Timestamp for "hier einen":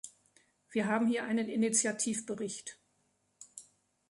1.05-1.47